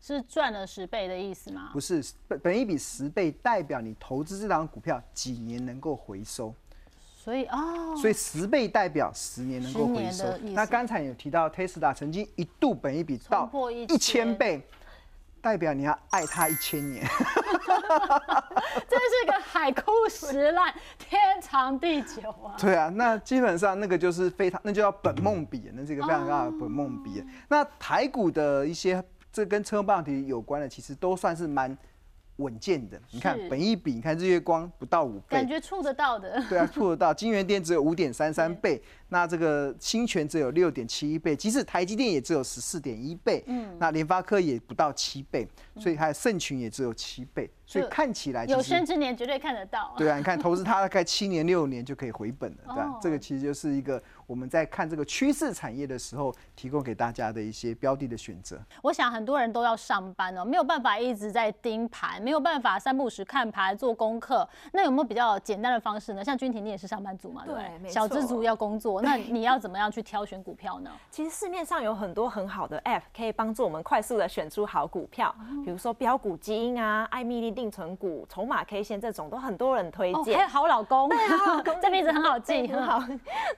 [0.00, 1.68] 是赚了十倍的意思吗？
[1.70, 6.54] 不是，本本一比十倍代表你投资这档股票几年能够回收，
[7.18, 10.24] 所以哦，所以十倍代表十年能够回收。
[10.54, 14.66] 那刚才有提到 Tesla 曾经一度本一比到破一千倍，
[15.40, 17.04] 代表你要爱他一千年。
[18.88, 22.54] 这是个海枯石烂、天长地久啊！
[22.58, 27.24] 对啊，那基本上那个就是非常，那就叫本梦比，那是一个非常大的本梦哦比。
[27.48, 31.76] 那台股的一些这跟车用半导体有关的，其实都算是蛮
[32.40, 33.00] 稳健的。
[33.10, 37.12] 你看本一比，你看日月光不到五倍，感觉触得到的，对啊，触得到。
[37.14, 49.94] 金源店只有五点三三倍，那这个新权只有六点七一倍，即使台积电也只有十四点一倍，嗯，那联发科也不到七倍，所以还有盛群也只有七倍，所以看起来有生之年绝对看得到。
[49.96, 58.56] 对啊，你看投资它大概七年六年就可以回本了，对吧、 哦这个其实就是一个我们在看这个趋势产业的时候，提供给大家的一些标的的选择。
[58.80, 64.48] 我想很多人都要上班哦，没有办法一直在盯盘，没有办法三不五时看盘做功课。
[64.72, 66.22] 那有没有比较简单的方式呢？
[66.22, 70.92] 像君婷，你也是上班族嘛，对小资族要工作，那 你要怎么样去挑选股票呢？
[71.10, 80.38] 其实市面上有很多很好的 App 可以帮助我们快速的选出好股票，比如说标股基因啊、艾米丽定存股、筹码 K 线这种，都很多人推哦，荐。
[80.38, 83.02] 还有好老公，好老公 这名字很好记，很好。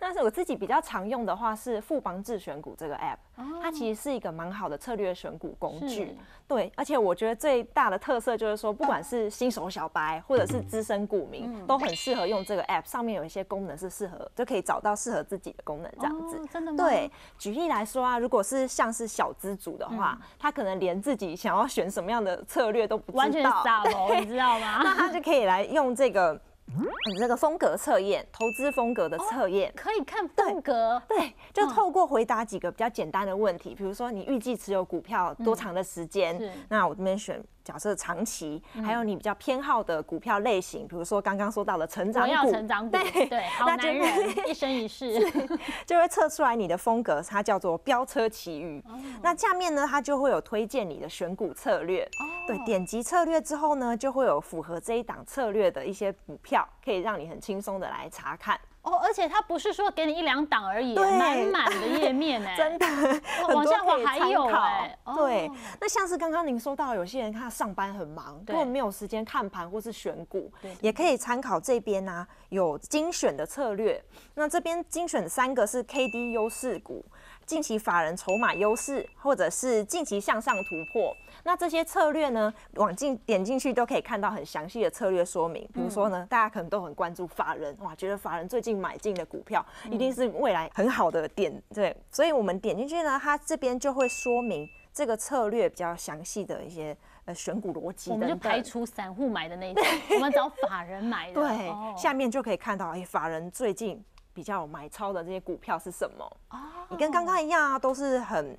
[0.00, 3.16] 但是我自己比较常用的话是富邦智选股这个 app，、
[3.60, 6.16] 它哦其实是一个蛮好的策略选股工是具。
[6.46, 12.88] 对，而且我觉得最大的特色就是说，不管是新手小白或者是资深股民，嗯都很适合用这个 app。
[12.88, 16.36] 上面有一些功能是适合，就可以找到适合自己的功能这样子。
[16.36, 16.76] 哦真的吗？
[16.84, 24.94] 对，举例来说啊，如果是像是小资主的话，嗯他可能连自己想要选什么样的策略都不知道，完全傻了，你知道吗 那？
[24.94, 26.40] 他就可以来用这个。
[26.76, 26.86] 嗯
[27.18, 36.38] 这个风格测验，投资风格的测验，可以看风格，对，就透过回答几个比较简单的问题，比如说你预计持有股票多长的时间？
[36.38, 36.50] 是。
[36.68, 45.20] 那我这边选假设长期，还有你比较偏好的股票类型，比如说刚刚说到的成长股，成长股，对对， 好男人一生一世，
[45.86, 48.82] 就会测出来你的风格，它叫做飙车奇遇。
[48.88, 52.08] 哦那下面呢，它就会有推荐你的选股策略。
[52.46, 58.58] 对，点击策略之后呢，就会有符合这一档策略的一些股票，可以让你很轻松的来查看。
[58.82, 74.02] 哦，而且它不是说给你一两档而已，对满满的页面哎， 真的，很往下滑还有哎哦对，那像是刚刚您说到，有些人他上班很忙，对根本没有时间看盘或是选股也可以参考这边呢、有精选的策略。
[74.34, 77.04] 那这边精选三个是 K D 优势股。
[77.44, 81.14] 近期法人筹码优势，或者是近期向上突破，
[81.45, 85.68] 那这些策略呢，往进点进去都可以看到很详细的策略说明。
[85.72, 98.36] 比如说呢，大家可能都很关注法人，哇，觉得法人最近买进的股票一定是未来很好的点，对，所以我们点进去呢，它这边就会说明这个策略比较详细的一些呃选股逻辑我们就。
[98.36, 99.84] 排除散户买的那一种，
[100.16, 106.24] 我们找法人买的，对，哦下面就可以看到，哎、法人最近比较有买超的这些股票是什么？
[106.51, 108.57] 哦你跟刚刚一样啊，都是很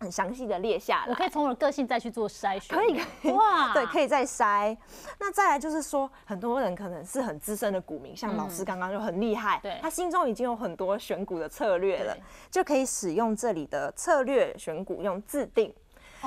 [0.00, 1.06] 很详细的列下来。
[1.08, 4.76] 我可以从我的个性再去做筛选，可以哇， 对，可以再筛。
[5.18, 12.16] 那再来就是说，很多人可能是很资深的股民，像老师刚刚就很厉害，嗯对他心中已经有很多选股的策略了，
[12.50, 15.72] 就可以使用这里的策略选股用自定。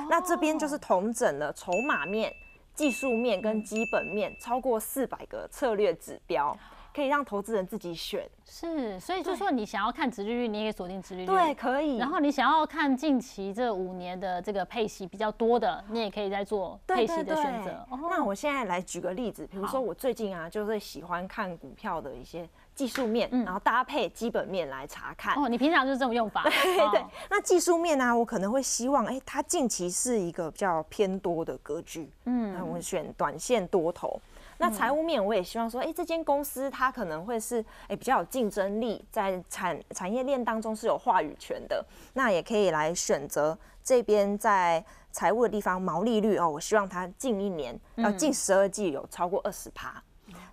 [0.08, 2.32] 那这边就是同整了筹码面、
[2.74, 6.56] 技术面跟基本面超过四百个策略指标，
[6.94, 8.28] 可以让投资人自己选。
[8.46, 11.54] 是，所以就说你想要看殖利率，你也可以锁定殖利率，对，。
[11.54, 11.96] 可以。
[11.96, 17.70] 然后你想要看近期这五年的这个配息比较多的，你也可以在做配息的选择。
[17.90, 25.34] 哦那我现在来举个例子，比如好说我最近啊，就是喜欢看股票的一些技术面，嗯然后搭配基本面来查看。
[25.34, 26.44] 哦，你平常就是这种用法，
[26.92, 34.20] 对那技术面呢、我可能会希望，哎、它近期是一个比较偏多的格局，嗯，那我选短线多头。
[34.58, 41.84] 那财务面我也希望说，哎、这间公司它可能会是，哎、比较有竞争力，在产产业链当中是有话语权的。
[42.12, 50.02] 那也可以来选择这边在财务的地方毛利率哦，我希望它近一年要近十二季有超过二十趴。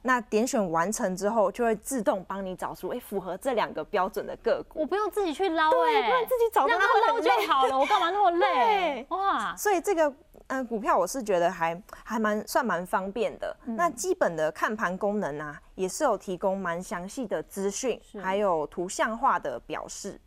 [0.04, 4.80] 那点选完成之后，就会自动帮你找出哎、符合这两个标准的个股。
[4.80, 9.06] 我不用自己去捞对，哎、不用自己找让到他捞就好了，我干嘛那么累？
[9.10, 10.12] 哇，所以这个
[10.52, 13.56] 呃股票我是觉得还还蛮算蛮方便的。
[13.66, 20.20] 嗯那基本的看盘功能啊，也是有提供蛮详细的资讯，还有图像化的表示。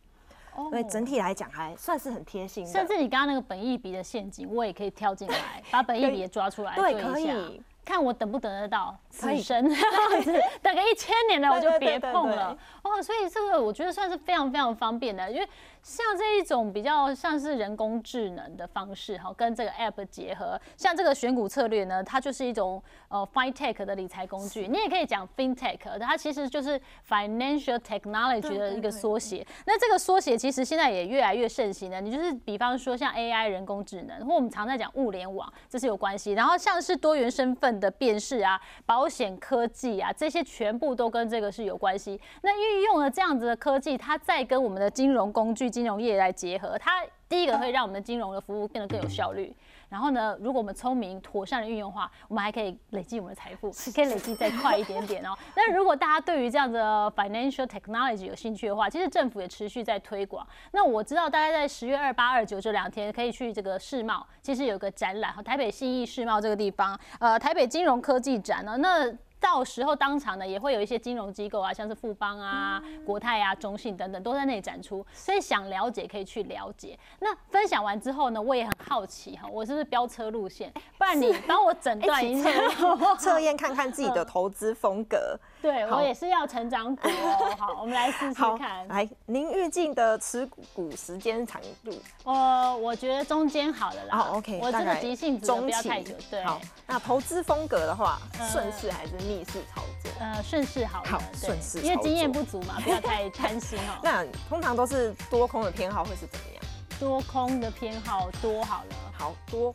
[0.55, 2.71] 哦所以整体来讲还算是很贴心的。
[2.71, 10.31] 甚至你刚刚那个本益比的陷阱，我也可以跳进来， 把本益比也抓出来对可以看我等不等得到可以此生，是
[10.63, 13.03] 等个一千年了我就别碰了哦。
[13.03, 15.47] 所以这个我觉得算是非常非常方便的，因为
[15.85, 29.45] 像这一种比较像是人工智能的方式哈，跟这个 app 结合，像这个选股策略呢，它就是一种呃 fintech 的理财工具，你也可以讲 fintech，它其实就是 financial technology 的一个缩写。
[29.67, 32.01] 那这个缩写其实现在也越来越盛行了。
[32.01, 36.31] 你就是比方说像 AI 人工智能，或我们常在讲物联网，这是有关系。
[36.31, 42.19] 然后像是多元身份的辨识啊、保险科技啊，这些全部都跟这个是有关系。
[42.41, 49.53] 那运用了这样子的科技，它再跟我们的金融工具、金融业来结合，它第一个会让我们的金融的服务变得更有效率。
[49.89, 55.35] 然后呢，如果我们聪明妥善的运用的话，我们还可以累积我们的财富， 可以累积再快一点点哦。
[55.53, 60.47] 那如果大家对于这样的 financial technology 有兴趣的话，其实政府也持续在推广。
[60.71, 69.13] 那我知道大家在十月二八、二九这两天可以去这个世贸，其实有个展览，台北信义世贸这个地方，呃，台北金融科技展呢，那。
[69.45, 76.97] 到时候当场呢也会有一些金融机构啊，像是富邦啊、国泰啊、中信等等都在那里展出，所以想了解可以去了解。
[77.19, 80.73] 那分享完之后呢，我也很好奇哈，我是不是飙车路线？
[80.97, 82.49] 不然你帮我诊断一下。
[83.19, 85.39] 测验看看自己的投资风格。
[85.61, 87.55] 对我也是要成长股哦。
[87.57, 88.87] 好， 我们来试试看。
[88.87, 91.91] 来，您预计的持股时间长度？
[92.23, 94.17] 呃，我觉得中间好了啦。
[94.17, 94.59] 好，OK。
[94.61, 96.15] 我这个急性子不要太久。
[96.31, 96.43] 对。
[96.43, 98.19] 好，那投资风格的话，
[98.51, 100.11] 顺势还是逆势操作？
[100.19, 101.03] 呃，顺势好。
[101.03, 101.79] 好，顺势。
[101.81, 103.99] 因为经验不足嘛，不要太 贪心哦。
[104.03, 106.63] 那通常都是多空的偏好会是怎么样？
[106.99, 108.95] 多空的偏好多好了。
[109.17, 109.73] 好多。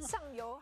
[0.00, 0.61] 上游还。